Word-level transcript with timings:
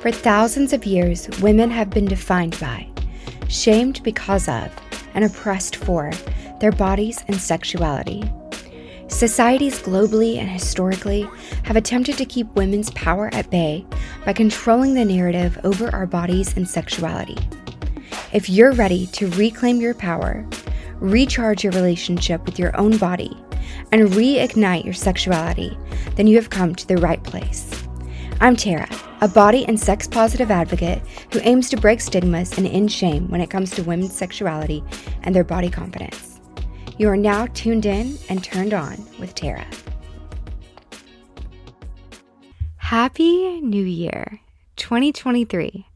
For 0.00 0.12
thousands 0.12 0.72
of 0.72 0.86
years, 0.86 1.28
women 1.40 1.72
have 1.72 1.90
been 1.90 2.04
defined 2.04 2.58
by, 2.60 2.88
shamed 3.48 4.00
because 4.04 4.48
of, 4.48 4.70
and 5.14 5.24
oppressed 5.24 5.74
for 5.74 6.12
their 6.60 6.70
bodies 6.70 7.24
and 7.26 7.36
sexuality. 7.36 8.22
Societies 9.08 9.82
globally 9.82 10.36
and 10.36 10.48
historically 10.48 11.28
have 11.64 11.74
attempted 11.74 12.16
to 12.18 12.24
keep 12.24 12.46
women's 12.54 12.90
power 12.92 13.28
at 13.32 13.50
bay 13.50 13.84
by 14.24 14.32
controlling 14.32 14.94
the 14.94 15.04
narrative 15.04 15.58
over 15.64 15.92
our 15.92 16.06
bodies 16.06 16.56
and 16.56 16.68
sexuality. 16.68 17.36
If 18.32 18.48
you're 18.48 18.72
ready 18.72 19.08
to 19.08 19.30
reclaim 19.32 19.80
your 19.80 19.94
power, 19.94 20.46
recharge 21.00 21.64
your 21.64 21.72
relationship 21.72 22.46
with 22.46 22.56
your 22.56 22.76
own 22.76 22.98
body, 22.98 23.36
and 23.90 24.08
reignite 24.10 24.84
your 24.84 24.94
sexuality, 24.94 25.76
then 26.14 26.28
you 26.28 26.36
have 26.36 26.50
come 26.50 26.76
to 26.76 26.86
the 26.86 26.98
right 26.98 27.22
place. 27.24 27.77
I'm 28.40 28.54
Tara, 28.54 28.88
a 29.20 29.26
body 29.26 29.64
and 29.66 29.80
sex 29.80 30.06
positive 30.06 30.48
advocate 30.48 31.02
who 31.32 31.40
aims 31.42 31.68
to 31.70 31.76
break 31.76 32.00
stigmas 32.00 32.56
and 32.56 32.68
end 32.68 32.92
shame 32.92 33.28
when 33.30 33.40
it 33.40 33.50
comes 33.50 33.72
to 33.72 33.82
women's 33.82 34.16
sexuality 34.16 34.84
and 35.24 35.34
their 35.34 35.42
body 35.42 35.68
confidence. 35.68 36.40
You 36.98 37.08
are 37.08 37.16
now 37.16 37.46
tuned 37.46 37.84
in 37.84 38.16
and 38.28 38.44
turned 38.44 38.74
on 38.74 39.04
with 39.18 39.34
Tara. 39.34 39.66
Happy 42.76 43.60
New 43.60 43.84
Year, 43.84 44.40
2023. 44.76 45.88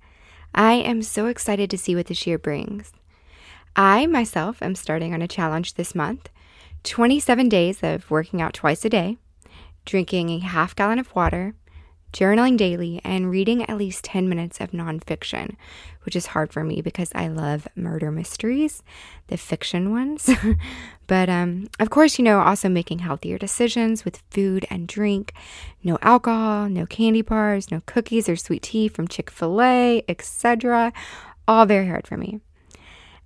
I 0.52 0.72
am 0.72 1.02
so 1.02 1.26
excited 1.26 1.70
to 1.70 1.78
see 1.78 1.94
what 1.94 2.06
this 2.06 2.26
year 2.26 2.38
brings. 2.38 2.92
I 3.76 4.06
myself 4.06 4.60
am 4.60 4.74
starting 4.74 5.14
on 5.14 5.22
a 5.22 5.28
challenge 5.28 5.74
this 5.74 5.94
month 5.94 6.28
27 6.82 7.48
days 7.48 7.84
of 7.84 8.10
working 8.10 8.42
out 8.42 8.52
twice 8.52 8.84
a 8.84 8.88
day, 8.88 9.16
drinking 9.84 10.28
a 10.30 10.40
half 10.40 10.74
gallon 10.74 10.98
of 10.98 11.14
water, 11.14 11.54
journaling 12.12 12.56
daily, 12.56 13.00
and 13.04 13.30
reading 13.30 13.64
at 13.64 13.78
least 13.78 14.04
10 14.04 14.28
minutes 14.28 14.60
of 14.60 14.72
nonfiction, 14.72 15.56
which 16.04 16.14
is 16.14 16.26
hard 16.26 16.52
for 16.52 16.62
me 16.62 16.80
because 16.80 17.10
I 17.14 17.28
love 17.28 17.66
murder 17.74 18.10
mysteries, 18.10 18.82
the 19.28 19.36
fiction 19.36 19.90
ones. 19.90 20.28
but 21.06 21.28
um, 21.28 21.68
of 21.80 21.90
course, 21.90 22.18
you 22.18 22.24
know, 22.24 22.40
also 22.40 22.68
making 22.68 23.00
healthier 23.00 23.38
decisions 23.38 24.04
with 24.04 24.22
food 24.30 24.66
and 24.70 24.86
drink. 24.86 25.32
No 25.82 25.98
alcohol, 26.02 26.68
no 26.68 26.86
candy 26.86 27.22
bars, 27.22 27.70
no 27.70 27.82
cookies 27.86 28.28
or 28.28 28.36
sweet 28.36 28.62
tea 28.62 28.88
from 28.88 29.08
Chick 29.08 29.30
fil 29.30 29.60
A, 29.62 30.04
etc. 30.08 30.92
All 31.48 31.66
very 31.66 31.86
hard 31.86 32.06
for 32.06 32.16
me. 32.16 32.40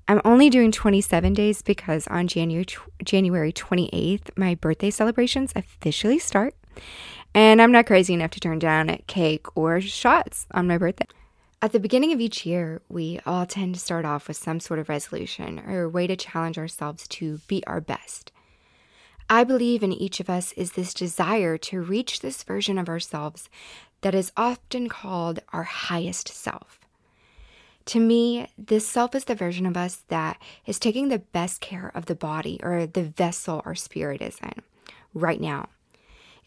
I'm 0.09 0.21
only 0.25 0.51
doing 0.51 0.71
27 0.71 1.35
days 1.35 1.63
because 1.63 2.07
on 2.07 2.29
January 2.29 2.67
January 3.03 3.53
28th, 3.53 4.31
my 4.37 4.55
birthday 4.55 4.91
celebrations 4.91 5.53
officially 5.57 6.21
start. 6.21 6.55
And 7.37 7.61
I'm 7.61 7.71
not 7.71 7.85
crazy 7.85 8.15
enough 8.15 8.31
to 8.31 8.41
turn 8.41 8.59
down 8.59 8.89
cake 9.09 9.45
or 9.55 9.79
shots 9.83 10.47
on 10.53 10.67
my 10.67 10.79
birthday. 10.79 11.07
At 11.61 11.73
the 11.73 11.79
beginning 11.79 12.15
of 12.15 12.21
each 12.21 12.47
year, 12.47 12.81
we 12.89 13.21
all 13.27 13.45
tend 13.45 13.75
to 13.75 13.81
start 13.81 14.07
off 14.07 14.27
with 14.27 14.39
some 14.39 14.59
sort 14.59 14.81
of 14.81 14.89
resolution 14.89 15.59
or 15.67 15.83
a 15.83 15.89
way 15.91 16.07
to 16.07 16.17
challenge 16.17 16.57
ourselves 16.57 17.07
to 17.09 17.41
be 17.47 17.63
our 17.67 17.83
best. 17.83 18.33
I 19.29 19.45
believe 19.45 19.83
in 19.83 19.93
each 19.93 20.19
of 20.19 20.31
us 20.31 20.53
is 20.53 20.73
this 20.73 20.95
desire 20.95 21.59
to 21.59 21.83
reach 21.83 22.21
this 22.21 22.43
version 22.43 22.79
of 22.79 22.89
ourselves 22.89 23.51
that 24.01 24.15
is 24.15 24.33
often 24.35 24.89
called 24.89 25.41
our 25.53 25.65
highest 25.65 26.29
self. 26.29 26.81
To 27.85 28.01
me, 28.01 28.49
this 28.57 28.89
self 28.89 29.15
is 29.15 29.27
the 29.27 29.35
version 29.35 29.67
of 29.67 29.77
us 29.77 29.97
that 30.09 30.41
is 30.65 30.79
taking 30.79 31.09
the 31.09 31.19
best 31.19 31.61
care 31.61 31.93
of 31.95 32.07
the 32.07 32.15
body 32.15 32.59
or 32.63 32.87
the 32.87 33.03
vessel 33.05 33.61
our 33.67 33.75
spirit 33.75 34.23
is 34.23 34.39
in 34.43 34.63
right 35.13 35.41
now. 35.41 35.69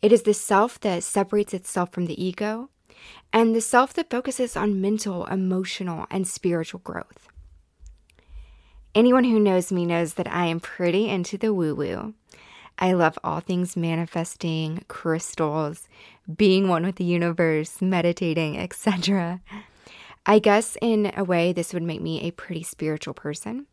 It 0.01 0.11
is 0.13 0.23
the 0.23 0.33
self 0.33 0.79
that 0.79 1.03
separates 1.03 1.53
itself 1.53 1.91
from 1.91 2.05
the 2.05 2.23
ego 2.23 2.69
and 3.33 3.55
the 3.55 3.61
self 3.61 3.93
that 3.93 4.09
focuses 4.09 4.55
on 4.55 4.81
mental, 4.81 5.25
emotional, 5.25 6.05
and 6.09 6.27
spiritual 6.27 6.81
growth. 6.83 7.27
Anyone 8.95 9.25
who 9.25 9.39
knows 9.39 9.71
me 9.71 9.85
knows 9.85 10.15
that 10.15 10.31
I 10.31 10.45
am 10.45 10.59
pretty 10.59 11.09
into 11.09 11.37
the 11.37 11.53
woo 11.53 11.75
woo. 11.75 12.13
I 12.79 12.93
love 12.93 13.19
all 13.23 13.41
things 13.41 13.75
manifesting, 13.75 14.83
crystals, 14.87 15.87
being 16.33 16.69
one 16.69 16.85
with 16.85 16.95
the 16.95 17.03
universe, 17.03 17.81
meditating, 17.81 18.57
etc. 18.57 19.41
I 20.25 20.39
guess 20.39 20.77
in 20.81 21.11
a 21.15 21.23
way, 21.23 21.51
this 21.51 21.73
would 21.73 21.83
make 21.83 22.01
me 22.01 22.21
a 22.21 22.31
pretty 22.31 22.63
spiritual 22.63 23.13
person. 23.13 23.67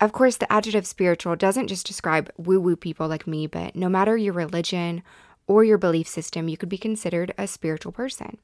Of 0.00 0.12
course, 0.12 0.36
the 0.36 0.52
adjective 0.52 0.86
spiritual 0.86 1.36
doesn't 1.36 1.68
just 1.68 1.86
describe 1.86 2.30
woo 2.36 2.60
woo 2.60 2.76
people 2.76 3.08
like 3.08 3.26
me, 3.26 3.46
but 3.46 3.76
no 3.76 3.88
matter 3.88 4.16
your 4.16 4.34
religion 4.34 5.02
or 5.46 5.64
your 5.64 5.78
belief 5.78 6.08
system, 6.08 6.48
you 6.48 6.56
could 6.56 6.68
be 6.68 6.78
considered 6.78 7.34
a 7.36 7.46
spiritual 7.46 7.92
person. 7.92 8.38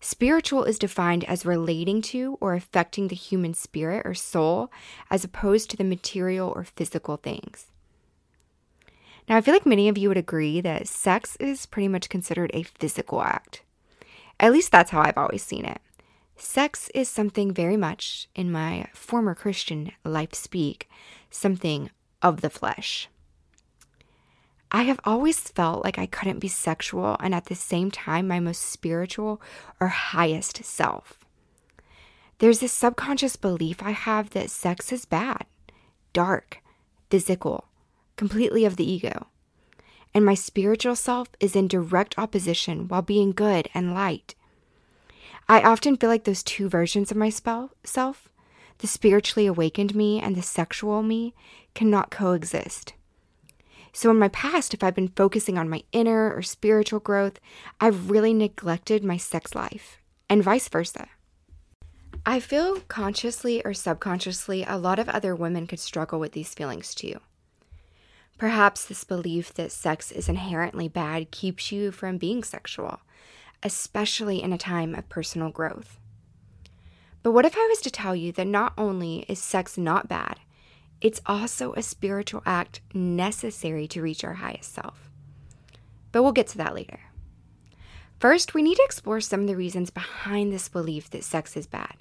Spiritual 0.00 0.64
is 0.64 0.78
defined 0.78 1.24
as 1.24 1.44
relating 1.44 2.00
to 2.02 2.38
or 2.40 2.54
affecting 2.54 3.08
the 3.08 3.16
human 3.16 3.52
spirit 3.52 4.02
or 4.04 4.14
soul 4.14 4.70
as 5.10 5.24
opposed 5.24 5.70
to 5.70 5.76
the 5.76 5.84
material 5.84 6.52
or 6.54 6.64
physical 6.64 7.16
things. 7.16 7.66
Now, 9.28 9.36
I 9.36 9.40
feel 9.40 9.52
like 9.52 9.66
many 9.66 9.88
of 9.88 9.98
you 9.98 10.08
would 10.08 10.16
agree 10.16 10.60
that 10.60 10.88
sex 10.88 11.36
is 11.36 11.66
pretty 11.66 11.88
much 11.88 12.08
considered 12.08 12.50
a 12.54 12.62
physical 12.62 13.20
act. 13.20 13.62
At 14.40 14.52
least 14.52 14.72
that's 14.72 14.90
how 14.90 15.02
I've 15.02 15.18
always 15.18 15.42
seen 15.42 15.64
it. 15.64 15.80
Sex 16.36 16.88
is 16.94 17.08
something 17.08 17.52
very 17.52 17.76
much, 17.76 18.28
in 18.36 18.52
my 18.52 18.86
former 18.94 19.34
Christian 19.34 19.90
life 20.04 20.32
speak, 20.32 20.88
something 21.30 21.90
of 22.22 22.40
the 22.40 22.48
flesh. 22.48 23.08
I 24.70 24.82
have 24.82 25.00
always 25.04 25.38
felt 25.40 25.82
like 25.82 25.98
I 25.98 26.06
couldn't 26.06 26.40
be 26.40 26.48
sexual 26.48 27.16
and 27.20 27.34
at 27.34 27.46
the 27.46 27.54
same 27.54 27.90
time 27.90 28.28
my 28.28 28.38
most 28.38 28.62
spiritual 28.62 29.40
or 29.80 29.88
highest 29.88 30.62
self. 30.64 31.24
There's 32.38 32.60
this 32.60 32.72
subconscious 32.72 33.36
belief 33.36 33.82
I 33.82 33.92
have 33.92 34.30
that 34.30 34.50
sex 34.50 34.92
is 34.92 35.04
bad, 35.06 35.46
dark, 36.12 36.62
physical, 37.10 37.64
completely 38.16 38.64
of 38.64 38.76
the 38.76 38.88
ego. 38.88 39.26
And 40.14 40.24
my 40.24 40.34
spiritual 40.34 40.96
self 40.96 41.28
is 41.40 41.56
in 41.56 41.66
direct 41.66 42.18
opposition 42.18 42.88
while 42.88 43.02
being 43.02 43.32
good 43.32 43.68
and 43.74 43.94
light. 43.94 44.34
I 45.48 45.62
often 45.62 45.96
feel 45.96 46.10
like 46.10 46.24
those 46.24 46.42
two 46.42 46.68
versions 46.68 47.10
of 47.10 47.16
myself, 47.16 48.28
the 48.78 48.86
spiritually 48.86 49.46
awakened 49.46 49.94
me 49.94 50.20
and 50.20 50.36
the 50.36 50.42
sexual 50.42 51.02
me, 51.02 51.34
cannot 51.74 52.10
coexist. 52.10 52.92
So, 53.98 54.12
in 54.12 54.18
my 54.20 54.28
past, 54.28 54.74
if 54.74 54.84
I've 54.84 54.94
been 54.94 55.08
focusing 55.08 55.58
on 55.58 55.68
my 55.68 55.82
inner 55.90 56.32
or 56.32 56.40
spiritual 56.40 57.00
growth, 57.00 57.40
I've 57.80 58.12
really 58.12 58.32
neglected 58.32 59.02
my 59.02 59.16
sex 59.16 59.56
life, 59.56 59.98
and 60.30 60.40
vice 60.40 60.68
versa. 60.68 61.08
I 62.24 62.38
feel 62.38 62.78
consciously 62.82 63.60
or 63.64 63.74
subconsciously 63.74 64.62
a 64.62 64.78
lot 64.78 65.00
of 65.00 65.08
other 65.08 65.34
women 65.34 65.66
could 65.66 65.80
struggle 65.80 66.20
with 66.20 66.30
these 66.30 66.54
feelings 66.54 66.94
too. 66.94 67.18
Perhaps 68.38 68.84
this 68.84 69.02
belief 69.02 69.52
that 69.54 69.72
sex 69.72 70.12
is 70.12 70.28
inherently 70.28 70.86
bad 70.86 71.32
keeps 71.32 71.72
you 71.72 71.90
from 71.90 72.18
being 72.18 72.44
sexual, 72.44 73.00
especially 73.64 74.40
in 74.40 74.52
a 74.52 74.58
time 74.58 74.94
of 74.94 75.08
personal 75.08 75.50
growth. 75.50 75.98
But 77.24 77.32
what 77.32 77.44
if 77.44 77.56
I 77.56 77.66
was 77.66 77.80
to 77.80 77.90
tell 77.90 78.14
you 78.14 78.30
that 78.30 78.46
not 78.46 78.74
only 78.78 79.24
is 79.26 79.40
sex 79.40 79.76
not 79.76 80.06
bad, 80.06 80.38
it's 81.00 81.20
also 81.26 81.72
a 81.74 81.82
spiritual 81.82 82.42
act 82.44 82.80
necessary 82.92 83.86
to 83.88 84.02
reach 84.02 84.24
our 84.24 84.34
highest 84.34 84.74
self? 84.74 85.10
But 86.12 86.22
we'll 86.22 86.32
get 86.32 86.48
to 86.48 86.58
that 86.58 86.74
later. 86.74 87.00
First, 88.18 88.54
we 88.54 88.62
need 88.62 88.76
to 88.76 88.84
explore 88.84 89.20
some 89.20 89.42
of 89.42 89.46
the 89.46 89.56
reasons 89.56 89.90
behind 89.90 90.52
this 90.52 90.68
belief 90.68 91.08
that 91.10 91.22
sex 91.22 91.56
is 91.56 91.66
bad. 91.66 91.94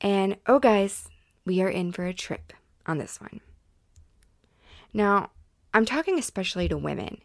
And 0.00 0.36
oh, 0.46 0.58
guys, 0.58 1.08
we 1.44 1.62
are 1.62 1.68
in 1.68 1.92
for 1.92 2.04
a 2.04 2.14
trip 2.14 2.52
on 2.86 2.98
this 2.98 3.20
one. 3.20 3.40
Now, 4.92 5.30
I'm 5.72 5.84
talking 5.84 6.18
especially 6.18 6.68
to 6.68 6.76
women 6.76 7.18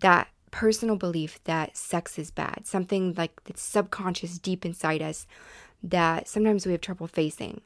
that 0.00 0.28
personal 0.50 0.96
belief 0.96 1.42
that 1.44 1.76
sex 1.76 2.18
is 2.18 2.30
bad, 2.30 2.66
something 2.66 3.14
like 3.14 3.42
that's 3.44 3.62
subconscious 3.62 4.38
deep 4.38 4.64
inside 4.64 5.02
us 5.02 5.26
that 5.82 6.28
sometimes 6.28 6.66
we 6.66 6.72
have 6.72 6.80
trouble 6.80 7.06
facing. 7.06 7.60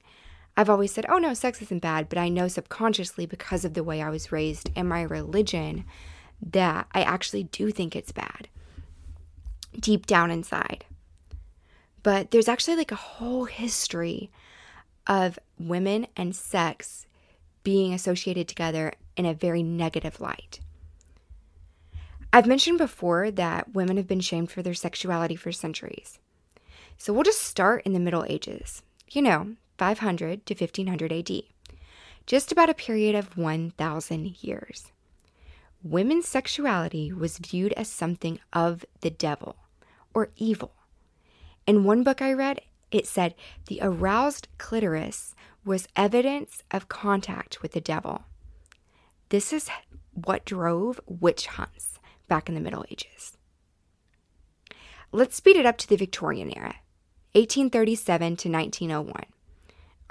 I've 0.56 0.70
always 0.70 0.92
said, 0.92 1.06
oh 1.08 1.18
no, 1.18 1.34
sex 1.34 1.62
isn't 1.62 1.80
bad, 1.80 2.08
but 2.08 2.18
I 2.18 2.28
know 2.28 2.48
subconsciously 2.48 3.26
because 3.26 3.64
of 3.64 3.74
the 3.74 3.84
way 3.84 4.02
I 4.02 4.10
was 4.10 4.32
raised 4.32 4.70
and 4.76 4.88
my 4.88 5.02
religion 5.02 5.84
that 6.42 6.88
I 6.92 7.02
actually 7.02 7.44
do 7.44 7.70
think 7.70 7.94
it's 7.94 8.12
bad 8.12 8.48
deep 9.78 10.06
down 10.06 10.30
inside. 10.30 10.84
But 12.02 12.30
there's 12.30 12.48
actually 12.48 12.76
like 12.76 12.92
a 12.92 12.96
whole 12.96 13.44
history 13.44 14.30
of 15.06 15.38
women 15.58 16.06
and 16.16 16.34
sex 16.34 17.06
being 17.62 17.94
associated 17.94 18.48
together 18.48 18.92
in 19.16 19.24
a 19.24 19.34
very 19.34 19.62
negative 19.62 20.20
light. 20.20 20.60
I've 22.32 22.46
mentioned 22.46 22.78
before 22.78 23.30
that 23.30 23.74
women 23.74 23.96
have 23.96 24.08
been 24.08 24.20
shamed 24.20 24.50
for 24.50 24.62
their 24.62 24.74
sexuality 24.74 25.36
for 25.36 25.52
centuries. 25.52 26.18
So 26.96 27.12
we'll 27.12 27.22
just 27.22 27.42
start 27.42 27.82
in 27.84 27.92
the 27.92 28.00
Middle 28.00 28.24
Ages, 28.26 28.82
you 29.10 29.22
know, 29.22 29.56
500 29.78 30.46
to 30.46 30.54
1500 30.54 31.12
AD, 31.12 31.30
just 32.26 32.52
about 32.52 32.70
a 32.70 32.74
period 32.74 33.14
of 33.14 33.36
1,000 33.36 34.42
years. 34.42 34.92
Women's 35.82 36.28
sexuality 36.28 37.12
was 37.12 37.38
viewed 37.38 37.72
as 37.72 37.88
something 37.88 38.38
of 38.52 38.84
the 39.00 39.10
devil 39.10 39.56
or 40.14 40.30
evil, 40.36 40.72
In 41.66 41.84
one 41.84 42.02
book 42.02 42.20
I 42.20 42.32
read, 42.32 42.60
it 42.90 43.06
said 43.06 43.34
the 43.66 43.78
aroused 43.80 44.48
clitoris 44.58 45.34
was 45.64 45.88
evidence 45.96 46.62
of 46.70 46.88
contact 46.88 47.62
with 47.62 47.72
the 47.72 47.80
devil. 47.80 48.24
This 49.28 49.52
is 49.52 49.70
what 50.12 50.44
drove 50.44 51.00
witch 51.06 51.46
hunts 51.46 51.98
back 52.28 52.48
in 52.48 52.54
the 52.54 52.60
Middle 52.60 52.84
Ages. 52.90 53.38
Let's 55.12 55.36
speed 55.36 55.56
it 55.56 55.66
up 55.66 55.78
to 55.78 55.88
the 55.88 55.96
Victorian 55.96 56.50
era, 56.56 56.76
1837 57.34 58.36
to 58.36 58.50
1901. 58.50 59.24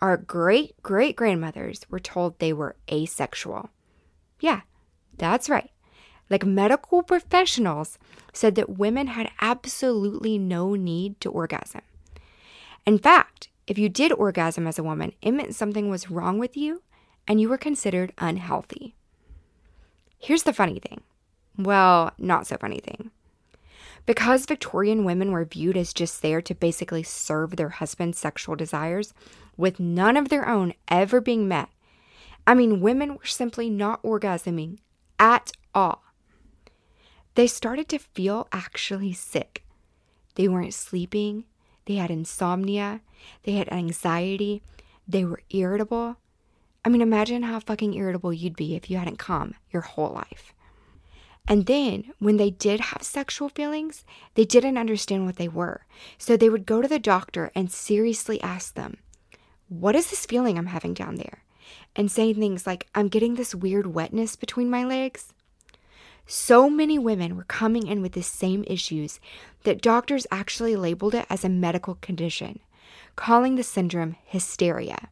Our 0.01 0.18
great 0.18 0.81
great 0.81 1.15
grandmothers 1.15 1.86
were 1.89 2.00
told 2.00 2.39
they 2.39 2.53
were 2.53 2.75
asexual. 2.92 3.69
Yeah, 4.39 4.62
that's 5.18 5.50
right. 5.50 5.69
Like 6.30 6.45
medical 6.45 7.03
professionals 7.03 8.00
said 8.33 8.56
that 8.56 8.77
women 8.77 9.07
had 9.07 9.30
absolutely 9.42 10.38
no 10.38 10.75
need 10.75 11.19
to 11.21 11.30
orgasm. 11.30 11.81
In 12.86 12.98
fact, 12.98 13.50
if 13.68 13.77
you 13.77 13.89
did 13.89 14.12
orgasm 14.13 14.65
as 14.65 14.80
a 14.80 14.83
woman, 14.83 15.13
it 15.21 15.33
meant 15.33 15.56
something 15.56 15.89
was 15.89 16.09
wrong 16.09 16.39
with 16.39 16.57
you 16.57 16.81
and 17.27 17.39
you 17.39 17.50
were 17.50 17.57
considered 17.57 18.13
unhealthy. 18.18 18.95
Here's 20.18 20.44
the 20.44 20.53
funny 20.53 20.80
thing 20.80 21.01
well, 21.57 22.13
not 22.18 22.48
so 22.48 22.57
funny 22.57 22.80
thing. 22.80 23.12
Because 24.06 24.45
Victorian 24.45 25.03
women 25.03 25.31
were 25.31 25.45
viewed 25.45 25.77
as 25.77 25.94
just 25.94 26.21
there 26.21 26.42
to 26.42 26.56
basically 26.56 27.03
serve 27.03 27.56
their 27.56 27.69
husband's 27.69 28.18
sexual 28.18 28.56
desires, 28.56 29.13
with 29.57 29.80
none 29.80 30.18
of 30.18 30.30
their 30.30 30.48
own 30.48 30.74
ever 30.88 31.21
being 31.21 31.48
met, 31.48 31.69
I 32.45 32.53
mean, 32.53 32.81
women 32.81 33.15
were 33.15 33.25
simply 33.25 33.69
not 33.69 34.01
orgasming 34.03 34.80
at 35.19 35.51
all. 35.74 36.03
They 37.36 37.48
started 37.48 37.88
to 37.89 38.00
feel 38.00 38.48
actually 38.51 39.13
sick. 39.13 39.63
They 40.36 40.48
weren't 40.48 40.74
sleeping, 40.74 41.45
they 41.86 41.95
had 41.95 42.12
insomnia, 42.12 43.01
they 43.44 43.53
had 43.53 43.71
anxiety, 43.71 44.62
they 45.07 45.25
were 45.25 45.42
irritable. 45.50 46.18
I 46.83 46.89
mean, 46.89 47.01
imagine 47.01 47.44
how 47.44 47.59
fucking 47.59 47.94
irritable 47.94 48.33
you'd 48.33 48.56
be 48.56 48.75
if 48.75 48.89
you 48.89 48.98
hadn't 48.98 49.19
come 49.19 49.56
your 49.71 49.83
whole 49.83 50.12
life. 50.12 50.53
And 51.48 51.65
then 51.65 52.13
when 52.19 52.38
they 52.38 52.50
did 52.50 52.80
have 52.80 53.03
sexual 53.03 53.50
feelings, 53.50 54.06
they 54.36 54.45
didn't 54.45 54.77
understand 54.77 55.25
what 55.25 55.36
they 55.36 55.48
were. 55.48 55.86
So 56.18 56.38
they 56.38 56.50
would 56.50 56.65
go 56.65 56.81
to 56.81 56.88
the 56.88 57.00
doctor 57.00 57.51
and 57.56 57.71
seriously 57.71 58.42
ask 58.42 58.75
them, 58.75 58.98
What 59.71 59.95
is 59.95 60.09
this 60.09 60.25
feeling 60.25 60.57
I'm 60.57 60.65
having 60.65 60.94
down 60.94 61.15
there? 61.15 61.45
And 61.95 62.12
saying 62.12 62.35
things 62.35 62.68
like, 62.68 62.88
I'm 62.94 63.07
getting 63.07 63.35
this 63.35 63.56
weird 63.56 63.88
wetness 63.88 64.35
between 64.35 64.69
my 64.69 64.83
legs. 64.83 65.33
So 66.27 66.69
many 66.69 67.00
women 67.00 67.38
were 67.38 67.45
coming 67.45 67.88
in 67.88 68.01
with 68.01 68.12
the 68.12 68.21
same 68.21 68.65
issues 68.68 69.21
that 69.63 69.81
doctors 69.81 70.27
actually 70.29 70.75
labeled 70.75 71.15
it 71.15 71.25
as 71.29 71.45
a 71.45 71.50
medical 71.50 71.95
condition, 71.95 72.59
calling 73.15 73.56
the 73.56 73.63
syndrome 73.63 74.18
hysteria. 74.25 75.07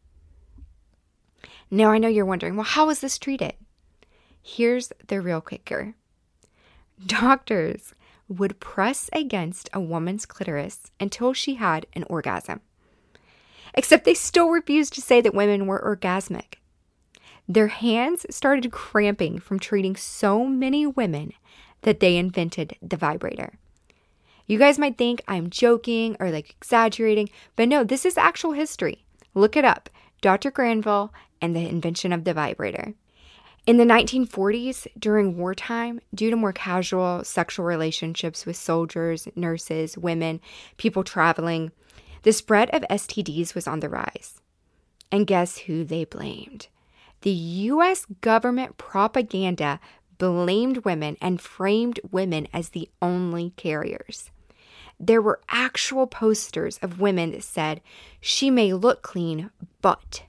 Now, 1.72 1.92
I 1.92 1.98
know 1.98 2.10
you're 2.10 2.26
wondering, 2.26 2.58
well, 2.58 2.66
how 2.66 2.88
was 2.88 3.00
this 3.00 3.18
treated? 3.18 3.54
Here's 4.42 4.92
the 5.08 5.22
real 5.22 5.40
kicker 5.40 5.96
doctors 7.06 7.94
would 8.28 8.60
press 8.60 9.10
against 9.14 9.70
a 9.72 9.80
woman's 9.80 10.26
clitoris 10.26 10.92
until 11.00 11.32
she 11.32 11.56
had 11.56 11.86
an 11.94 12.04
orgasm. 12.10 12.60
Except 13.74 14.06
they 14.06 14.14
still 14.14 14.50
refused 14.50 14.94
to 14.94 15.02
say 15.02 15.22
that 15.22 15.34
women 15.34 15.68
were 15.68 15.82
orgasmic. 15.82 16.56
Their 17.48 17.68
hands 17.68 18.26
started 18.30 18.72
cramping 18.72 19.40
from 19.40 19.60
treating 19.60 19.96
so 19.96 20.46
many 20.46 20.86
women 20.86 21.34
that 21.82 22.00
they 22.00 22.18
invented 22.18 22.76
the 22.82 22.98
vibrator. 22.98 23.54
You 24.46 24.58
guys 24.58 24.80
might 24.80 24.98
think 24.98 25.22
I'm 25.28 25.50
joking 25.50 26.18
or 26.20 26.32
like 26.32 26.52
exaggerating, 26.52 27.30
but 27.56 27.68
no, 27.70 27.84
this 27.84 28.06
is 28.06 28.18
actual 28.18 28.54
history. 28.54 29.04
Look 29.34 29.56
it 29.56 29.66
up 29.66 29.90
Dr. 30.22 30.52
Granville 30.52 31.14
and 31.42 31.56
the 31.56 31.68
invention 31.68 32.12
of 32.12 32.24
the 32.24 32.34
vibrator. 32.34 32.94
In 33.66 33.78
the 33.78 33.84
1940s, 33.84 34.88
during 34.98 35.38
wartime, 35.38 36.02
due 36.16 36.32
to 36.32 36.36
more 36.36 36.54
casual 36.54 37.24
sexual 37.24 37.66
relationships 37.66 38.46
with 38.46 38.56
soldiers, 38.56 39.28
nurses, 39.36 39.98
women, 39.98 40.42
people 40.78 41.04
traveling, 41.04 41.72
the 42.24 42.34
spread 42.34 42.70
of 42.72 42.84
STDs 42.90 43.56
was 43.56 43.68
on 43.68 43.80
the 43.80 43.90
rise. 43.90 44.42
And 45.12 45.28
guess 45.28 45.60
who 45.60 45.84
they 45.84 46.06
blamed? 46.06 46.68
the 47.22 47.32
US 47.32 48.06
government 48.22 48.78
propaganda 48.78 49.80
blamed 50.18 50.80
women 50.80 51.18
and 51.22 51.40
framed 51.40 52.00
women 52.12 52.48
as 52.54 52.70
the 52.70 52.90
only 53.02 53.52
carriers. 53.56 54.32
There 55.00 55.22
were 55.22 55.40
actual 55.48 56.08
posters 56.08 56.78
of 56.82 57.00
women 57.00 57.32
that 57.32 57.44
said, 57.44 57.82
She 58.20 58.50
may 58.50 58.74
look 58.74 59.02
clean, 59.02 59.50
but. 59.82 60.24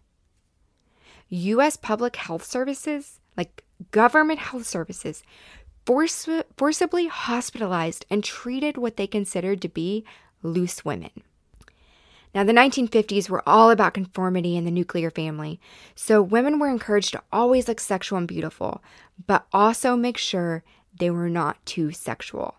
US 1.29 1.77
public 1.77 2.17
health 2.17 2.45
services, 2.45 3.21
like 3.37 3.65
government 3.91 4.39
health 4.39 4.67
services, 4.67 5.23
forcibly 5.87 7.07
hospitalized 7.09 8.05
and 8.11 8.23
treated 8.23 8.77
what 8.77 8.97
they 8.97 9.07
considered 9.07 9.61
to 9.63 9.69
be 9.69 10.05
loose 10.43 10.85
women. 10.85 11.11
Now, 12.33 12.45
the 12.45 12.53
1950s 12.53 13.29
were 13.29 13.43
all 13.49 13.71
about 13.71 13.95
conformity 13.95 14.57
in 14.57 14.65
the 14.65 14.71
nuclear 14.71 15.11
family, 15.11 15.61
so 15.97 16.23
women 16.23 16.59
were 16.59 16.69
encouraged 16.69 17.13
to 17.13 17.23
always 17.33 17.67
look 17.67 17.81
sexual 17.81 18.19
and 18.19 18.29
beautiful, 18.29 18.85
but 19.27 19.47
also 19.53 19.97
make 19.97 20.17
sure 20.17 20.63
they 20.97 21.11
were 21.11 21.29
not 21.29 21.65
too 21.67 21.91
sexual. 21.91 22.57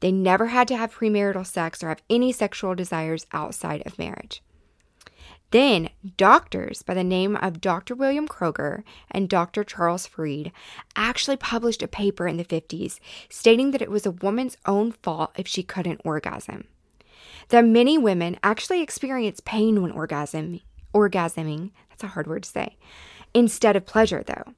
They 0.00 0.10
never 0.10 0.46
had 0.46 0.66
to 0.68 0.76
have 0.76 0.94
premarital 0.94 1.46
sex 1.46 1.82
or 1.82 1.88
have 1.88 2.02
any 2.10 2.32
sexual 2.32 2.74
desires 2.74 3.26
outside 3.32 3.82
of 3.86 3.98
marriage. 3.98 4.42
Then, 5.52 5.90
doctors 6.16 6.82
by 6.82 6.94
the 6.94 7.04
name 7.04 7.36
of 7.36 7.60
Dr. 7.60 7.94
William 7.94 8.26
Kroger 8.26 8.82
and 9.10 9.28
Dr. 9.28 9.62
Charles 9.62 10.06
Freed 10.06 10.50
actually 10.96 11.36
published 11.36 11.82
a 11.82 11.88
paper 11.88 12.26
in 12.26 12.38
the 12.38 12.44
50s 12.44 12.98
stating 13.28 13.70
that 13.70 13.82
it 13.82 13.90
was 13.90 14.06
a 14.06 14.10
woman's 14.10 14.56
own 14.66 14.92
fault 14.92 15.30
if 15.36 15.46
she 15.46 15.62
couldn't 15.62 16.00
orgasm 16.04 16.64
that 17.48 17.64
many 17.64 17.98
women 17.98 18.38
actually 18.42 18.82
experience 18.82 19.40
pain 19.44 19.82
when 19.82 19.92
orgasm, 19.92 20.60
orgasming, 20.94 21.70
that's 21.88 22.04
a 22.04 22.08
hard 22.08 22.26
word 22.26 22.44
to 22.44 22.50
say, 22.50 22.76
instead 23.34 23.76
of 23.76 23.86
pleasure 23.86 24.22
though. 24.22 24.54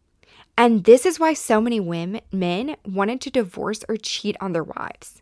And 0.56 0.84
this 0.84 1.04
is 1.04 1.19
why 1.19 1.34
so 1.34 1.60
many 1.60 1.81
women, 1.81 2.20
men 2.31 2.76
wanted 2.84 3.20
to 3.22 3.31
divorce 3.31 3.84
or 3.88 3.96
cheat 3.96 4.36
on 4.40 4.52
their 4.52 4.62
wives. 4.62 5.20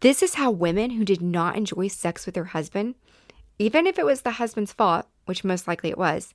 This 0.00 0.22
is 0.22 0.34
how 0.34 0.52
women 0.52 0.90
who 0.90 1.04
did 1.04 1.20
not 1.20 1.56
enjoy 1.56 1.88
sex 1.88 2.24
with 2.24 2.36
their 2.36 2.44
husband, 2.44 2.94
even 3.58 3.86
if 3.86 3.98
it 3.98 4.06
was 4.06 4.20
the 4.20 4.32
husband's 4.32 4.72
fault, 4.72 5.06
which 5.24 5.42
most 5.42 5.66
likely 5.66 5.90
it 5.90 5.98
was, 5.98 6.34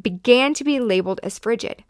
began 0.00 0.54
to 0.54 0.62
be 0.62 0.78
labeled 0.78 1.18
as 1.24 1.38
frigid. 1.38 1.82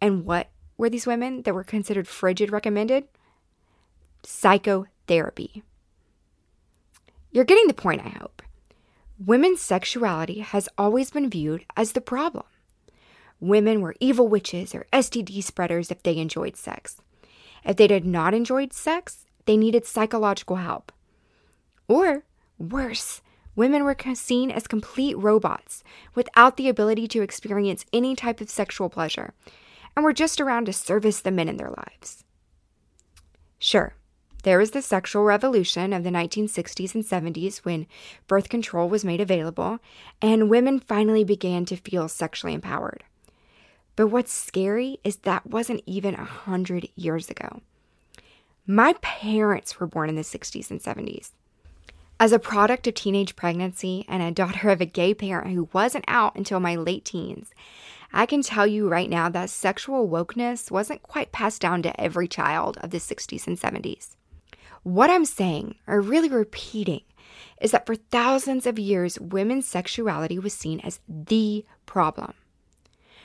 And 0.00 0.24
what 0.24 0.48
were 0.76 0.90
these 0.90 1.06
women 1.06 1.42
that 1.42 1.54
were 1.54 1.64
considered 1.64 2.08
frigid 2.08 2.50
recommended? 2.50 3.04
Psychotherapy. 4.24 5.62
You're 7.36 7.44
getting 7.44 7.66
the 7.66 7.74
point, 7.74 8.00
I 8.02 8.08
hope. 8.08 8.40
Women's 9.22 9.60
sexuality 9.60 10.38
has 10.38 10.70
always 10.78 11.10
been 11.10 11.28
viewed 11.28 11.66
as 11.76 11.92
the 11.92 12.00
problem. 12.00 12.46
Women 13.40 13.82
were 13.82 13.94
evil 14.00 14.26
witches 14.26 14.74
or 14.74 14.86
STD 14.90 15.44
spreaders 15.44 15.90
if 15.90 16.02
they 16.02 16.16
enjoyed 16.16 16.56
sex. 16.56 16.96
If 17.62 17.76
they 17.76 17.88
did 17.88 18.06
not 18.06 18.32
enjoy 18.32 18.68
sex, 18.70 19.26
they 19.44 19.58
needed 19.58 19.84
psychological 19.84 20.56
help. 20.56 20.92
Or, 21.88 22.24
worse, 22.58 23.20
women 23.54 23.84
were 23.84 23.98
seen 24.14 24.50
as 24.50 24.66
complete 24.66 25.18
robots 25.18 25.84
without 26.14 26.56
the 26.56 26.70
ability 26.70 27.06
to 27.08 27.20
experience 27.20 27.84
any 27.92 28.16
type 28.16 28.40
of 28.40 28.48
sexual 28.48 28.88
pleasure 28.88 29.34
and 29.94 30.06
were 30.06 30.14
just 30.14 30.40
around 30.40 30.64
to 30.64 30.72
service 30.72 31.20
the 31.20 31.30
men 31.30 31.50
in 31.50 31.58
their 31.58 31.74
lives. 31.76 32.24
Sure, 33.58 33.92
there 34.46 34.58
was 34.58 34.70
the 34.70 34.80
sexual 34.80 35.24
revolution 35.24 35.92
of 35.92 36.04
the 36.04 36.10
1960s 36.10 36.94
and 36.94 37.04
70s 37.04 37.64
when 37.64 37.84
birth 38.28 38.48
control 38.48 38.88
was 38.88 39.04
made 39.04 39.20
available 39.20 39.80
and 40.22 40.48
women 40.48 40.78
finally 40.78 41.24
began 41.24 41.64
to 41.64 41.74
feel 41.74 42.06
sexually 42.06 42.54
empowered. 42.54 43.02
But 43.96 44.06
what's 44.06 44.32
scary 44.32 45.00
is 45.02 45.16
that 45.16 45.48
wasn't 45.48 45.82
even 45.84 46.14
a 46.14 46.22
hundred 46.24 46.88
years 46.94 47.28
ago. 47.28 47.60
My 48.68 48.94
parents 49.02 49.80
were 49.80 49.88
born 49.88 50.08
in 50.08 50.14
the 50.14 50.22
60s 50.22 50.70
and 50.70 50.80
70s. 50.80 51.32
As 52.20 52.30
a 52.30 52.38
product 52.38 52.86
of 52.86 52.94
teenage 52.94 53.34
pregnancy 53.34 54.04
and 54.06 54.22
a 54.22 54.30
daughter 54.30 54.70
of 54.70 54.80
a 54.80 54.86
gay 54.86 55.12
parent 55.12 55.54
who 55.54 55.68
wasn't 55.72 56.04
out 56.06 56.36
until 56.36 56.60
my 56.60 56.76
late 56.76 57.04
teens, 57.04 57.50
I 58.12 58.26
can 58.26 58.42
tell 58.42 58.64
you 58.68 58.88
right 58.88 59.10
now 59.10 59.28
that 59.28 59.50
sexual 59.50 60.08
wokeness 60.08 60.70
wasn't 60.70 61.02
quite 61.02 61.32
passed 61.32 61.60
down 61.60 61.82
to 61.82 62.00
every 62.00 62.28
child 62.28 62.78
of 62.80 62.90
the 62.90 62.98
60s 62.98 63.48
and 63.48 63.58
70s. 63.58 64.10
What 64.86 65.10
I'm 65.10 65.24
saying, 65.24 65.74
or 65.88 66.00
really 66.00 66.28
repeating, 66.28 67.00
is 67.60 67.72
that 67.72 67.86
for 67.86 67.96
thousands 67.96 68.68
of 68.68 68.78
years, 68.78 69.18
women's 69.18 69.66
sexuality 69.66 70.38
was 70.38 70.54
seen 70.54 70.78
as 70.78 71.00
the 71.08 71.64
problem. 71.86 72.34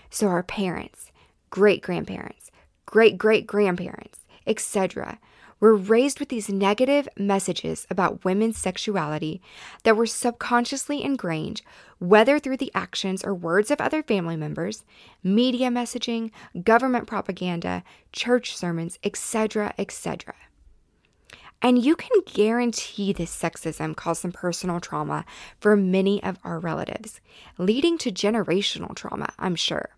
So 0.10 0.26
our 0.30 0.42
parents, 0.42 1.12
great 1.52 1.84
grandparents, 1.84 2.50
great 2.88 3.16
great 3.16 3.46
grandparents, 3.46 4.22
etc., 4.48 5.20
We're 5.60 5.76
raised 5.76 6.20
with 6.20 6.30
these 6.30 6.50
negative 6.50 7.08
messages 7.16 7.86
about 7.92 8.26
women's 8.26 8.58
sexuality 8.58 9.40
that 9.84 9.96
were 9.96 10.08
subconsciously 10.08 11.04
ingrained, 11.04 11.62
whether 12.00 12.40
through 12.40 12.58
the 12.58 12.72
actions 12.74 13.24
or 13.24 13.36
words 13.36 13.70
of 13.70 13.80
other 13.80 14.02
family 14.02 14.36
members, 14.36 14.84
media 15.24 15.70
messaging, 15.70 16.32
government 16.64 17.06
propaganda, 17.06 17.84
church 18.12 18.58
sermons, 18.58 18.98
etc., 19.04 19.76
etc. 19.78 20.34
And 21.62 21.84
you 21.84 21.96
can 21.96 22.22
guarantee 22.26 23.14
this 23.14 23.36
sexism 23.36 23.96
caused 23.96 24.22
some 24.22 24.32
personal 24.32 24.80
trauma 24.80 25.26
for 25.60 25.76
many 25.76 26.22
of 26.24 26.40
our 26.44 26.60
relatives, 26.60 27.22
leading 27.58 27.98
to 28.00 28.12
generational 28.12 28.96
trauma, 28.96 29.32
I'm 29.38 29.56
sure. 29.56 29.90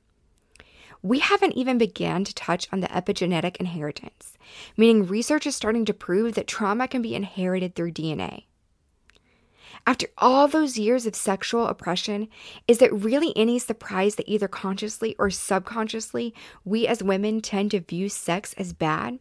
We 1.01 1.20
haven't 1.20 1.53
even 1.53 1.77
begun 1.77 2.24
to 2.25 2.34
touch 2.34 2.67
on 2.72 2.79
the 2.79 2.88
epigenetic 2.88 3.58
inheritance, 3.58 4.38
meaning 4.77 5.05
research 5.05 5.46
is 5.46 5.55
starting 5.55 5.86
to 5.86 5.93
prove 5.93 6.36
that 6.36 6.48
trauma 6.48 6.88
can 6.88 7.01
be 7.01 7.15
inherited 7.15 7.75
through 7.75 7.91
DNA. 7.91 8.46
After 9.86 10.08
all 10.17 10.48
those 10.48 10.77
years 10.77 11.05
of 11.05 11.15
sexual 11.15 11.67
oppression, 11.67 12.29
is 12.70 12.82
it 12.82 12.93
really 12.93 13.34
any 13.36 13.60
surprise 13.60 14.15
that 14.15 14.29
either 14.29 14.48
consciously 14.48 15.13
or 15.20 15.29
subconsciously 15.29 16.34
we 16.63 16.88
as 16.88 17.03
women 17.03 17.41
tend 17.41 17.72
to 17.72 17.82
view 17.82 18.08
sex 18.08 18.53
as 18.53 18.72
bad? 18.72 19.20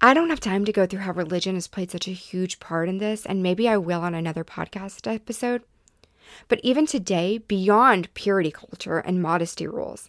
I 0.00 0.14
don't 0.14 0.30
have 0.30 0.38
time 0.38 0.64
to 0.64 0.72
go 0.72 0.86
through 0.86 1.00
how 1.00 1.12
religion 1.12 1.56
has 1.56 1.66
played 1.66 1.90
such 1.90 2.06
a 2.06 2.12
huge 2.12 2.60
part 2.60 2.88
in 2.88 2.98
this, 2.98 3.26
and 3.26 3.42
maybe 3.42 3.68
I 3.68 3.76
will 3.78 4.02
on 4.02 4.14
another 4.14 4.44
podcast 4.44 5.12
episode. 5.12 5.62
But 6.46 6.60
even 6.62 6.86
today, 6.86 7.38
beyond 7.38 8.14
purity 8.14 8.52
culture 8.52 8.98
and 8.98 9.20
modesty 9.20 9.66
rules, 9.66 10.08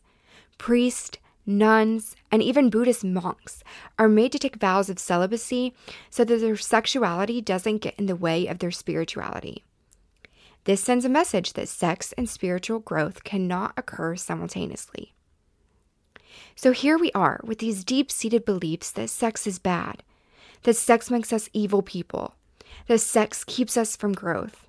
priests, 0.59 1.17
nuns, 1.43 2.15
and 2.31 2.43
even 2.43 2.69
Buddhist 2.69 3.03
monks 3.03 3.63
are 3.97 4.07
made 4.07 4.31
to 4.33 4.37
take 4.37 4.57
vows 4.57 4.91
of 4.91 4.99
celibacy 4.99 5.73
so 6.11 6.23
that 6.23 6.39
their 6.39 6.55
sexuality 6.55 7.41
doesn't 7.41 7.79
get 7.79 7.95
in 7.97 8.05
the 8.05 8.15
way 8.15 8.45
of 8.45 8.59
their 8.59 8.69
spirituality. 8.69 9.63
This 10.65 10.81
sends 10.81 11.03
a 11.03 11.09
message 11.09 11.53
that 11.53 11.67
sex 11.67 12.13
and 12.13 12.29
spiritual 12.29 12.77
growth 12.77 13.23
cannot 13.23 13.73
occur 13.75 14.15
simultaneously. 14.15 15.13
So 16.61 16.73
here 16.73 16.97
we 16.97 17.09
are 17.13 17.39
with 17.41 17.59
these 17.59 17.85
deep 17.85 18.11
seated 18.11 18.43
beliefs 18.43 18.91
that 18.91 19.09
sex 19.09 19.47
is 19.47 19.59
bad, 19.59 20.03
that 20.63 20.73
sex 20.73 21.09
makes 21.09 21.31
us 21.31 21.49
evil 21.53 21.81
people, 21.81 22.35
that 22.87 22.99
sex 22.99 23.45
keeps 23.45 23.77
us 23.77 23.95
from 23.95 24.11
growth, 24.11 24.67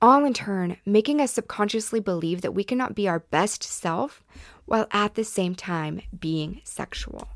all 0.00 0.24
in 0.24 0.32
turn 0.32 0.76
making 0.86 1.20
us 1.20 1.32
subconsciously 1.32 1.98
believe 1.98 2.42
that 2.42 2.54
we 2.54 2.62
cannot 2.62 2.94
be 2.94 3.08
our 3.08 3.18
best 3.18 3.64
self 3.64 4.22
while 4.66 4.86
at 4.92 5.16
the 5.16 5.24
same 5.24 5.56
time 5.56 6.02
being 6.16 6.60
sexual. 6.62 7.26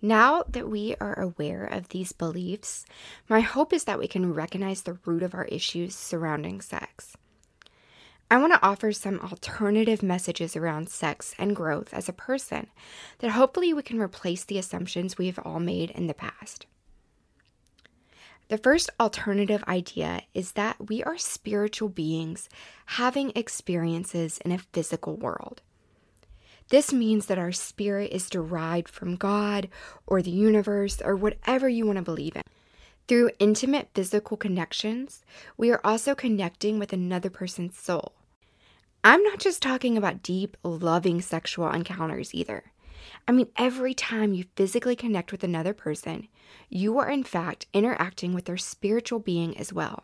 Now 0.00 0.42
that 0.48 0.70
we 0.70 0.96
are 0.98 1.20
aware 1.20 1.66
of 1.66 1.90
these 1.90 2.12
beliefs, 2.12 2.86
my 3.28 3.40
hope 3.40 3.74
is 3.74 3.84
that 3.84 3.98
we 3.98 4.08
can 4.08 4.32
recognize 4.32 4.84
the 4.84 4.96
root 5.04 5.22
of 5.22 5.34
our 5.34 5.44
issues 5.44 5.94
surrounding 5.94 6.62
sex. 6.62 7.14
I 8.30 8.36
want 8.36 8.52
to 8.52 8.62
offer 8.62 8.92
some 8.92 9.20
alternative 9.20 10.02
messages 10.02 10.54
around 10.54 10.90
sex 10.90 11.34
and 11.38 11.56
growth 11.56 11.94
as 11.94 12.10
a 12.10 12.12
person 12.12 12.66
that 13.20 13.30
hopefully 13.30 13.72
we 13.72 13.82
can 13.82 13.98
replace 13.98 14.44
the 14.44 14.58
assumptions 14.58 15.16
we 15.16 15.26
have 15.26 15.38
all 15.46 15.60
made 15.60 15.90
in 15.90 16.08
the 16.08 16.14
past. 16.14 16.66
The 18.48 18.58
first 18.58 18.90
alternative 19.00 19.64
idea 19.66 20.22
is 20.34 20.52
that 20.52 20.88
we 20.88 21.02
are 21.04 21.16
spiritual 21.16 21.88
beings 21.88 22.50
having 22.84 23.32
experiences 23.34 24.38
in 24.44 24.52
a 24.52 24.58
physical 24.58 25.16
world. 25.16 25.62
This 26.68 26.92
means 26.92 27.26
that 27.26 27.38
our 27.38 27.52
spirit 27.52 28.12
is 28.12 28.28
derived 28.28 28.90
from 28.90 29.16
God 29.16 29.70
or 30.06 30.20
the 30.20 30.30
universe 30.30 31.00
or 31.02 31.16
whatever 31.16 31.66
you 31.66 31.86
want 31.86 31.96
to 31.96 32.02
believe 32.02 32.36
in. 32.36 32.42
Through 33.06 33.30
intimate 33.38 33.88
physical 33.94 34.36
connections, 34.36 35.24
we 35.56 35.70
are 35.70 35.80
also 35.82 36.14
connecting 36.14 36.78
with 36.78 36.92
another 36.92 37.30
person's 37.30 37.78
soul. 37.78 38.12
I'm 39.04 39.22
not 39.22 39.38
just 39.38 39.62
talking 39.62 39.96
about 39.96 40.22
deep, 40.22 40.56
loving 40.64 41.22
sexual 41.22 41.70
encounters 41.70 42.34
either. 42.34 42.72
I 43.28 43.32
mean, 43.32 43.48
every 43.56 43.94
time 43.94 44.34
you 44.34 44.44
physically 44.56 44.96
connect 44.96 45.30
with 45.30 45.44
another 45.44 45.72
person, 45.72 46.26
you 46.68 46.98
are 46.98 47.08
in 47.08 47.22
fact 47.22 47.66
interacting 47.72 48.34
with 48.34 48.46
their 48.46 48.56
spiritual 48.56 49.20
being 49.20 49.56
as 49.56 49.72
well. 49.72 50.02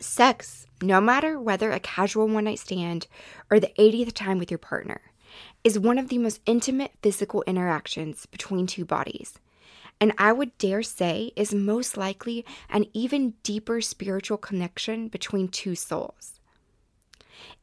Sex, 0.00 0.66
no 0.82 1.00
matter 1.00 1.40
whether 1.40 1.70
a 1.70 1.80
casual 1.80 2.28
one 2.28 2.44
night 2.44 2.58
stand 2.58 3.06
or 3.50 3.60
the 3.60 3.72
80th 3.78 4.12
time 4.14 4.38
with 4.38 4.50
your 4.50 4.58
partner, 4.58 5.00
is 5.62 5.78
one 5.78 5.98
of 5.98 6.08
the 6.08 6.18
most 6.18 6.40
intimate 6.44 6.92
physical 7.02 7.44
interactions 7.46 8.26
between 8.26 8.66
two 8.66 8.84
bodies. 8.84 9.34
And 10.00 10.12
I 10.18 10.32
would 10.32 10.56
dare 10.58 10.82
say 10.82 11.32
is 11.36 11.54
most 11.54 11.96
likely 11.96 12.44
an 12.70 12.86
even 12.92 13.34
deeper 13.42 13.80
spiritual 13.80 14.38
connection 14.38 15.08
between 15.08 15.48
two 15.48 15.74
souls. 15.74 16.37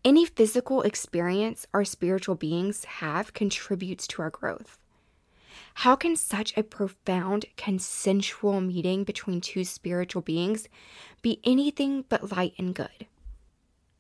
Any 0.04 0.26
physical 0.26 0.82
experience 0.82 1.66
our 1.74 1.86
spiritual 1.86 2.36
beings 2.36 2.86
have 2.86 3.34
contributes 3.34 4.08
to 4.08 4.22
our 4.22 4.30
growth. 4.30 4.78
How 5.76 5.96
can 5.96 6.16
such 6.16 6.56
a 6.58 6.64
profound, 6.64 7.46
consensual 7.58 8.62
meeting 8.62 9.04
between 9.04 9.42
two 9.42 9.64
spiritual 9.64 10.22
beings 10.22 10.70
be 11.22 11.40
anything 11.44 12.06
but 12.08 12.32
light 12.32 12.54
and 12.58 12.74
good? 12.74 13.08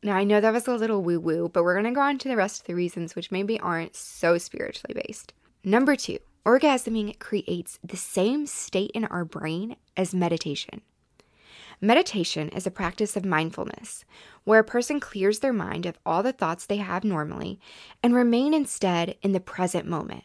Now, 0.01 0.15
I 0.15 0.23
know 0.23 0.39
that 0.39 0.53
was 0.53 0.67
a 0.67 0.75
little 0.75 1.01
woo 1.01 1.19
woo, 1.19 1.49
but 1.49 1.63
we're 1.63 1.73
going 1.73 1.85
to 1.85 1.91
go 1.91 2.01
on 2.01 2.17
to 2.19 2.27
the 2.27 2.37
rest 2.37 2.61
of 2.61 2.67
the 2.67 2.75
reasons 2.75 3.15
which 3.15 3.31
maybe 3.31 3.59
aren't 3.59 3.95
so 3.95 4.37
spiritually 4.37 4.93
based. 4.93 5.33
Number 5.63 5.95
two, 5.95 6.19
orgasming 6.45 7.17
creates 7.17 7.79
the 7.83 7.97
same 7.97 8.45
state 8.45 8.91
in 8.93 9.05
our 9.05 9.25
brain 9.25 9.77
as 9.97 10.13
meditation. 10.13 10.81
Meditation 11.85 12.49
is 12.49 12.65
a 12.65 12.71
practice 12.71 13.15
of 13.15 13.23
mindfulness, 13.23 14.05
where 14.43 14.61
a 14.61 14.63
person 14.63 14.99
clears 14.99 15.37
their 15.37 15.53
mind 15.53 15.85
of 15.85 15.99
all 16.03 16.23
the 16.23 16.33
thoughts 16.33 16.65
they 16.65 16.77
have 16.77 17.03
normally 17.03 17.59
and 18.01 18.15
remain 18.15 18.55
instead 18.55 19.15
in 19.21 19.33
the 19.33 19.39
present 19.39 19.85
moment. 19.85 20.23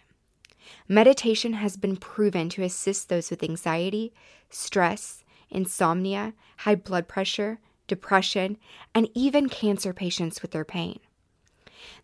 Meditation 0.88 1.52
has 1.52 1.76
been 1.76 1.98
proven 1.98 2.48
to 2.48 2.62
assist 2.62 3.10
those 3.10 3.28
with 3.28 3.42
anxiety, 3.42 4.10
stress, 4.48 5.22
insomnia, 5.50 6.32
high 6.60 6.76
blood 6.76 7.06
pressure, 7.06 7.60
depression, 7.86 8.56
and 8.94 9.10
even 9.12 9.50
cancer 9.50 9.92
patients 9.92 10.40
with 10.40 10.52
their 10.52 10.64
pain. 10.64 10.98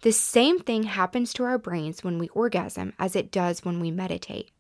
The 0.02 0.12
same 0.12 0.58
thing 0.58 0.82
happens 0.82 1.32
to 1.32 1.44
our 1.44 1.56
brains 1.56 2.04
when 2.04 2.18
we 2.18 2.28
orgasm 2.28 2.92
as 2.98 3.16
it 3.16 3.32
does 3.32 3.64
when 3.64 3.80
we 3.80 3.90
meditate. 3.90 4.50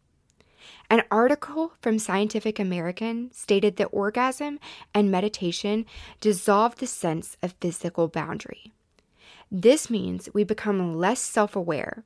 An 0.88 1.02
article 1.10 1.72
from 1.80 1.98
Scientific 1.98 2.58
American 2.58 3.30
stated 3.32 3.76
that 3.76 3.86
orgasm 3.86 4.58
and 4.94 5.10
meditation 5.10 5.86
dissolve 6.20 6.76
the 6.76 6.86
sense 6.86 7.36
of 7.42 7.54
physical 7.60 8.08
boundary. 8.08 8.72
This 9.50 9.90
means 9.90 10.28
we 10.34 10.44
become 10.44 10.94
less 10.96 11.20
self 11.20 11.54
aware, 11.54 12.04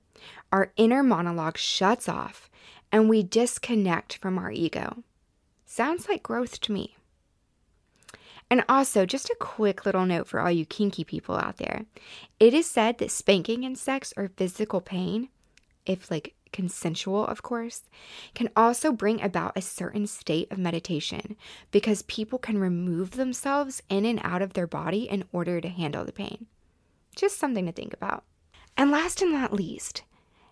our 0.52 0.72
inner 0.76 1.02
monologue 1.02 1.56
shuts 1.56 2.08
off, 2.08 2.50
and 2.92 3.08
we 3.08 3.22
disconnect 3.22 4.16
from 4.16 4.38
our 4.38 4.50
ego. 4.50 5.02
Sounds 5.64 6.08
like 6.08 6.22
growth 6.22 6.60
to 6.62 6.72
me. 6.72 6.96
And 8.50 8.64
also, 8.68 9.06
just 9.06 9.30
a 9.30 9.36
quick 9.38 9.86
little 9.86 10.04
note 10.04 10.26
for 10.26 10.40
all 10.40 10.50
you 10.50 10.66
kinky 10.66 11.04
people 11.04 11.36
out 11.36 11.58
there. 11.58 11.86
It 12.40 12.52
is 12.52 12.68
said 12.68 12.98
that 12.98 13.12
spanking 13.12 13.64
and 13.64 13.78
sex 13.78 14.12
or 14.16 14.32
physical 14.36 14.80
pain, 14.80 15.28
if 15.86 16.10
like 16.10 16.34
consensual, 16.52 17.26
of 17.26 17.42
course, 17.42 17.82
can 18.34 18.50
also 18.56 18.92
bring 18.92 19.20
about 19.20 19.56
a 19.56 19.62
certain 19.62 20.06
state 20.06 20.50
of 20.50 20.58
meditation 20.58 21.36
because 21.70 22.02
people 22.02 22.38
can 22.38 22.58
remove 22.58 23.12
themselves 23.12 23.82
in 23.88 24.04
and 24.04 24.20
out 24.22 24.42
of 24.42 24.52
their 24.52 24.66
body 24.66 25.08
in 25.08 25.24
order 25.32 25.60
to 25.60 25.68
handle 25.68 26.04
the 26.04 26.12
pain. 26.12 26.46
Just 27.14 27.38
something 27.38 27.66
to 27.66 27.72
think 27.72 27.92
about. 27.92 28.24
And 28.76 28.90
last 28.90 29.20
and 29.20 29.32
not 29.32 29.52
least, 29.52 30.02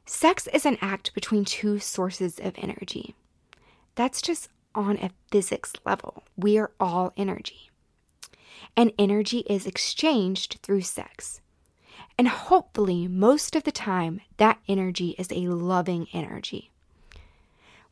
sex 0.04 0.46
is 0.48 0.66
an 0.66 0.78
act 0.80 1.14
between 1.14 1.44
two 1.44 1.78
sources 1.78 2.38
of 2.38 2.54
energy. 2.58 3.14
That's 3.94 4.22
just 4.22 4.48
on 4.74 4.96
a 4.98 5.10
physics 5.30 5.72
level. 5.84 6.22
We 6.36 6.58
are 6.58 6.70
all 6.78 7.12
energy. 7.16 7.70
And 8.76 8.92
energy 8.98 9.38
is 9.48 9.66
exchanged 9.66 10.58
through 10.62 10.82
sex. 10.82 11.40
And 12.18 12.26
hopefully, 12.26 13.06
most 13.06 13.54
of 13.54 13.62
the 13.62 13.70
time, 13.70 14.20
that 14.38 14.58
energy 14.66 15.14
is 15.18 15.30
a 15.30 15.46
loving 15.46 16.08
energy. 16.12 16.72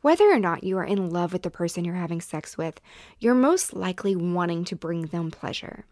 Whether 0.01 0.29
or 0.29 0.37
not 0.37 0.65
you 0.65 0.77
are 0.77 0.83
in 0.83 1.09
love 1.09 1.31
with 1.31 1.43
the 1.43 1.49
person 1.49 1.85
you're 1.85 1.95
having 1.95 2.19
sex 2.19 2.57
with, 2.57 2.81
you're 3.19 3.33
most 3.33 3.73
likely 3.73 4.15
wanting 4.15 4.65
to 4.65 4.75
bring 4.75 5.07
them 5.07 5.31
pleasure. 5.31 5.85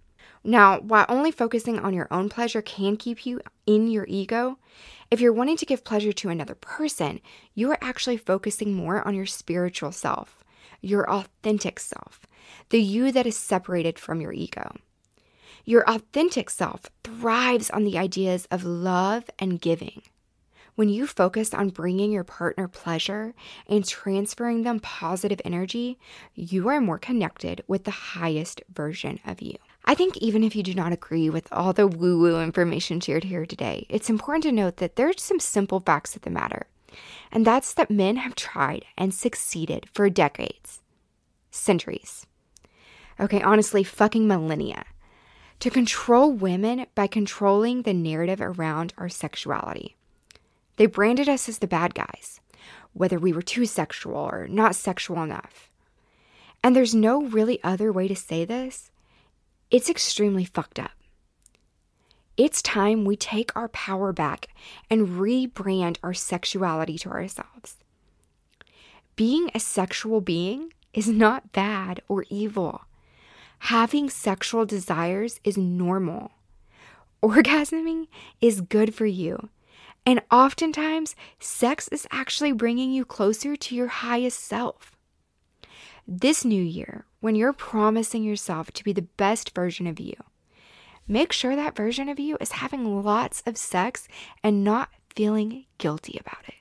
Now, 0.43 0.79
while 0.79 1.05
only 1.09 1.31
focusing 1.31 1.79
on 1.79 1.93
your 1.93 2.07
own 2.11 2.29
pleasure 2.29 2.61
can 2.61 2.97
keep 2.97 3.25
you 3.25 3.41
in 3.65 3.87
your 3.87 4.05
ego, 4.07 4.59
if 5.09 5.19
you're 5.21 5.33
wanting 5.33 5.57
to 5.57 5.65
give 5.65 5.83
pleasure 5.83 6.13
to 6.13 6.29
another 6.29 6.55
person, 6.55 7.19
you 7.53 7.71
are 7.71 7.79
actually 7.81 8.17
focusing 8.17 8.73
more 8.73 9.05
on 9.07 9.15
your 9.15 9.25
spiritual 9.25 9.91
self, 9.91 10.43
your 10.81 11.09
authentic 11.09 11.79
self, 11.79 12.27
the 12.69 12.81
you 12.81 13.11
that 13.11 13.25
is 13.25 13.37
separated 13.37 13.97
from 13.97 14.21
your 14.21 14.33
ego. 14.33 14.75
Your 15.63 15.89
authentic 15.89 16.49
self 16.49 16.91
thrives 17.03 17.69
on 17.69 17.83
the 17.85 17.97
ideas 17.97 18.47
of 18.51 18.63
love 18.63 19.29
and 19.39 19.61
giving. 19.61 20.01
When 20.75 20.89
you 20.89 21.07
focus 21.07 21.53
on 21.53 21.69
bringing 21.69 22.11
your 22.11 22.25
partner 22.25 22.67
pleasure 22.67 23.33
and 23.67 23.87
transferring 23.87 24.63
them 24.63 24.81
positive 24.81 25.39
energy, 25.45 25.97
you 26.33 26.67
are 26.67 26.81
more 26.81 26.99
connected 26.99 27.63
with 27.65 27.85
the 27.85 27.91
highest 27.91 28.61
version 28.73 29.19
of 29.25 29.41
you. 29.41 29.55
I 29.85 29.95
think 29.95 30.17
even 30.17 30.43
if 30.43 30.53
you 30.53 30.63
do 30.63 30.73
not 30.73 30.91
agree 30.91 31.29
with 31.29 31.47
all 31.51 31.71
the 31.71 31.87
woo 31.87 32.19
woo 32.19 32.41
information 32.41 32.99
shared 32.99 33.23
here 33.23 33.45
today, 33.45 33.85
it's 33.87 34.09
important 34.09 34.43
to 34.43 34.51
note 34.51 34.77
that 34.77 34.97
there's 34.97 35.23
some 35.23 35.39
simple 35.39 35.79
facts 35.79 36.17
of 36.17 36.23
the 36.23 36.29
matter. 36.29 36.67
And 37.31 37.45
that's 37.45 37.73
that 37.75 37.89
men 37.89 38.17
have 38.17 38.35
tried 38.35 38.83
and 38.97 39.13
succeeded 39.13 39.87
for 39.93 40.09
decades, 40.09 40.81
centuries. 41.51 42.25
Okay, 43.17 43.41
honestly, 43.41 43.83
fucking 43.83 44.27
millennia 44.27 44.83
to 45.59 45.69
control 45.69 46.31
women 46.31 46.85
by 46.95 47.07
controlling 47.07 47.81
the 47.81 47.93
narrative 47.93 48.41
around 48.41 48.93
our 48.97 49.09
sexuality. 49.09 49.95
They 50.77 50.85
branded 50.85 51.29
us 51.29 51.47
as 51.47 51.59
the 51.59 51.67
bad 51.67 51.95
guys, 51.95 52.41
whether 52.93 53.17
we 53.17 53.33
were 53.33 53.41
too 53.41 53.65
sexual 53.65 54.17
or 54.17 54.47
not 54.47 54.75
sexual 54.75 55.23
enough. 55.23 55.69
And 56.63 56.75
there's 56.75 56.95
no 56.95 57.23
really 57.23 57.63
other 57.63 57.91
way 57.91 58.07
to 58.07 58.15
say 58.15 58.43
this. 58.45 58.91
It's 59.71 59.89
extremely 59.89 60.45
fucked 60.45 60.79
up. 60.79 60.91
It's 62.37 62.61
time 62.61 63.05
we 63.05 63.15
take 63.15 63.55
our 63.55 63.69
power 63.69 64.11
back 64.11 64.49
and 64.89 65.07
rebrand 65.19 65.97
our 66.03 66.13
sexuality 66.13 66.97
to 66.99 67.09
ourselves. 67.09 67.77
Being 69.15 69.49
a 69.55 69.59
sexual 69.59 70.19
being 70.19 70.73
is 70.93 71.07
not 71.07 71.53
bad 71.53 72.01
or 72.09 72.25
evil. 72.29 72.81
Having 73.59 74.09
sexual 74.09 74.65
desires 74.65 75.39
is 75.43 75.57
normal. 75.57 76.31
Orgasming 77.23 78.07
is 78.41 78.61
good 78.61 78.93
for 78.93 79.05
you. 79.05 79.49
And 80.05 80.21
oftentimes, 80.31 81.15
sex 81.39 81.87
is 81.87 82.07
actually 82.11 82.51
bringing 82.51 82.91
you 82.91 83.05
closer 83.05 83.55
to 83.55 83.75
your 83.75 83.87
highest 83.87 84.39
self. 84.39 84.95
This 86.07 86.45
new 86.45 86.61
year, 86.61 87.05
when 87.19 87.33
you're 87.33 87.53
promising 87.53 88.23
yourself 88.23 88.71
to 88.73 88.83
be 88.83 88.93
the 88.93 89.01
best 89.17 89.55
version 89.55 89.87
of 89.87 89.99
you, 89.99 90.13
make 91.07 91.33
sure 91.33 91.55
that 91.55 91.75
version 91.75 92.07
of 92.09 92.19
you 92.19 92.37
is 92.39 92.51
having 92.53 93.03
lots 93.03 93.41
of 93.47 93.57
sex 93.57 94.07
and 94.43 94.63
not 94.63 94.89
feeling 95.15 95.65
guilty 95.79 96.19
about 96.19 96.47
it. 96.47 96.53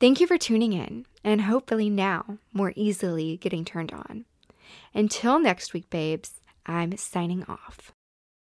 Thank 0.00 0.20
you 0.20 0.26
for 0.26 0.36
tuning 0.38 0.72
in 0.72 1.06
and 1.22 1.42
hopefully 1.42 1.88
now 1.88 2.38
more 2.52 2.72
easily 2.74 3.36
getting 3.36 3.64
turned 3.64 3.92
on. 3.92 4.24
Until 4.94 5.38
next 5.38 5.72
week, 5.72 5.90
babes, 5.90 6.40
I'm 6.66 6.96
signing 6.96 7.44
off. 7.44 7.92